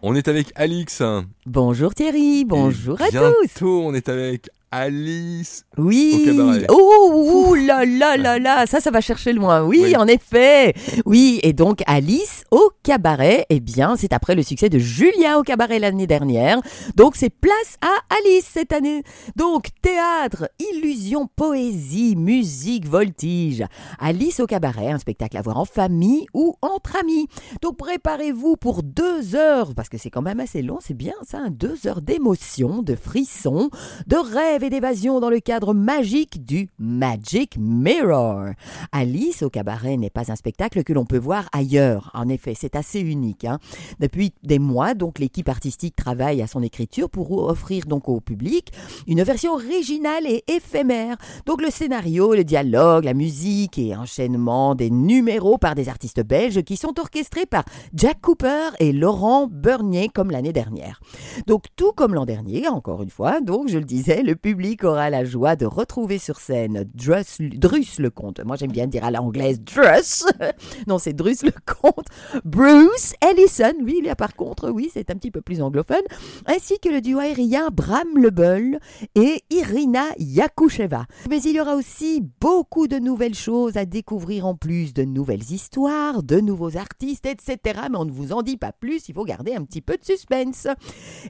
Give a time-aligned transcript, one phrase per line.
[0.00, 1.02] On est avec Alix.
[1.44, 3.64] Bonjour Thierry, bonjour Et à bientôt, tous.
[3.66, 5.64] on est avec Alice.
[5.78, 6.18] Oui.
[6.20, 6.66] Au cabaret.
[6.70, 9.62] Oh, ouh là là là là, ça, ça va chercher loin.
[9.62, 9.96] Oui, Oui.
[9.96, 10.74] en effet.
[11.06, 15.42] Oui, et donc Alice au cabaret, eh bien, c'est après le succès de Julien au
[15.42, 16.60] cabaret l'année dernière.
[16.96, 19.02] Donc c'est place à Alice cette année.
[19.36, 23.64] Donc théâtre, illusion, poésie, musique, voltige.
[23.98, 27.26] Alice au cabaret, un spectacle à voir en famille ou entre amis.
[27.62, 31.38] Donc préparez-vous pour deux heures, parce que c'est quand même assez long, c'est bien ça,
[31.38, 33.70] hein, deux heures d'émotion, de frissons,
[34.06, 38.50] de rêves et d'évasion dans le cadre magique du Magic Mirror.
[38.92, 42.10] Alice au cabaret n'est pas un spectacle que l'on peut voir ailleurs.
[42.14, 43.44] En effet, c'est assez unique.
[43.44, 43.58] hein.
[44.00, 48.72] Depuis des mois, donc l'équipe artistique travaille à son écriture pour offrir donc au public
[49.06, 51.16] une version originale et éphémère.
[51.46, 56.62] Donc le scénario, le dialogue, la musique et enchaînement des numéros par des artistes belges
[56.62, 57.64] qui sont orchestrés par
[57.94, 61.00] Jack Cooper et Laurent Bernier comme l'année dernière.
[61.46, 64.47] Donc tout comme l'an dernier, encore une fois, donc je le disais, le public
[64.84, 68.40] aura la joie de retrouver sur scène Drus le Comte.
[68.44, 70.26] Moi j'aime bien dire à l'anglaise Druss.
[70.86, 72.06] non, c'est Drus le Comte.
[72.44, 76.02] Bruce Ellison, lui, là par contre, oui, c'est un petit peu plus anglophone,
[76.46, 78.78] ainsi que le duo aérien Bram Lebel
[79.14, 81.04] et Irina Yakusheva.
[81.28, 85.50] Mais il y aura aussi beaucoup de nouvelles choses à découvrir en plus, de nouvelles
[85.50, 87.80] histoires, de nouveaux artistes, etc.
[87.90, 90.04] Mais on ne vous en dit pas plus, il faut garder un petit peu de
[90.04, 90.66] suspense.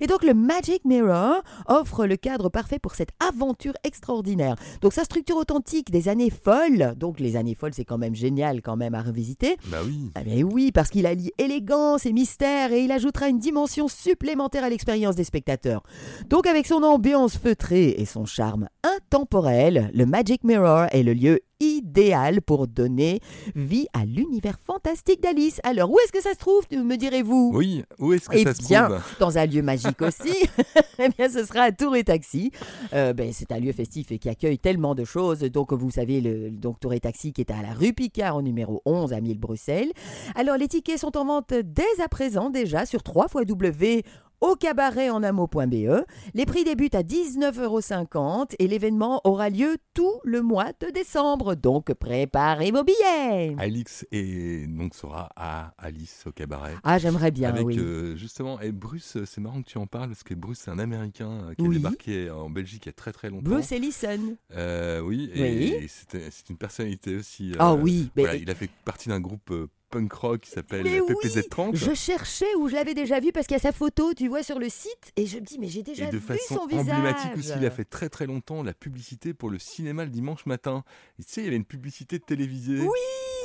[0.00, 4.56] Et donc le Magic Mirror offre le cadre parfait pour cette aventure extraordinaire.
[4.82, 8.62] Donc sa structure authentique des années folles, donc les années folles c'est quand même génial
[8.62, 10.10] quand même à revisiter, Bah oui.
[10.14, 14.64] ah ben oui, parce qu'il allie élégance et mystère et il ajoutera une dimension supplémentaire
[14.64, 15.82] à l'expérience des spectateurs.
[16.28, 21.40] Donc avec son ambiance feutrée et son charme intemporel, le Magic Mirror est le lieu
[21.60, 23.20] idéal pour donner
[23.54, 25.60] vie à l'univers fantastique d'Alice.
[25.64, 27.50] Alors où est-ce que ça se trouve, me direz-vous?
[27.54, 29.02] Oui, où est-ce que Eh ça se bien, trouve?
[29.20, 30.34] dans un lieu magique aussi,
[30.98, 32.50] eh bien, ce sera à Tour et Taxi.
[32.92, 35.40] Euh, ben, c'est un lieu festif et qui accueille tellement de choses.
[35.40, 38.42] Donc, vous savez, le donc Tour et Taxi qui est à la rue Picard au
[38.42, 39.92] numéro 11 à 1000 Bruxelles.
[40.34, 44.02] Alors, les tickets sont en vente dès à présent déjà sur 3 W
[44.40, 46.04] au cabaret en un.be.
[46.34, 51.54] Les prix débutent à 19,50 euros et l'événement aura lieu tout le mois de décembre.
[51.54, 53.54] Donc préparez vos billets.
[53.58, 56.74] Alix et donc sera à Alice au cabaret.
[56.84, 57.76] Ah, j'aimerais bien, Avec oui.
[57.78, 60.70] euh, justement, et Bruce, euh, c'est marrant que tu en parles parce que Bruce, c'est
[60.70, 61.76] un Américain euh, qui Oui.
[61.76, 63.50] débarqué en Belgique il y a très très longtemps.
[63.50, 64.36] Bruce Ellison.
[64.54, 65.74] Euh, oui, et, Oui.
[65.80, 67.52] et c'était- c'est une personnalité aussi.
[67.52, 70.84] euh, Ah oui, mais- il a fait partie d'un groupe euh, punk rock qui s'appelle
[70.84, 71.74] Mais oui, PPZ30.
[71.74, 74.42] Je cherchais où je l'avais déjà vu parce qu'il y a sa photo, tu vois,
[74.42, 76.66] sur le site, et je me dis, mais j'ai déjà Et de vu façon son
[76.66, 76.88] visage.
[76.88, 80.46] emblématique aussi, il a fait très très longtemps la publicité pour le cinéma le dimanche
[80.46, 80.84] matin.
[81.18, 82.80] Et tu sais, il y avait une publicité télévisée.
[82.80, 82.88] Oui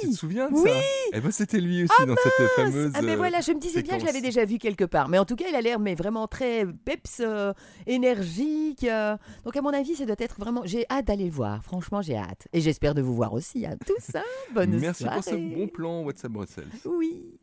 [0.00, 2.92] Tu te souviens de Oui ça Et ben c'était lui aussi dans cette fameuse.
[2.94, 4.34] Ah mais euh, voilà, je me disais bien que je l'avais séquence.
[4.34, 5.08] déjà vu quelque part.
[5.08, 7.52] Mais en tout cas, il a l'air mais vraiment très peps, euh,
[7.86, 8.84] énergique.
[8.84, 9.16] euh.
[9.44, 10.62] Donc à mon avis, ça doit être vraiment...
[10.64, 11.62] J'ai hâte d'aller le voir.
[11.62, 12.48] Franchement, j'ai hâte.
[12.52, 13.64] Et j'espère de vous voir aussi.
[13.64, 14.22] À tous, hein.
[14.54, 15.16] Bonne Merci soirée.
[15.16, 16.31] pour ce bon plan WhatsApp
[16.84, 17.38] Oui.